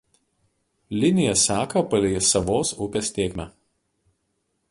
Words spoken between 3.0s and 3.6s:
tėkmę.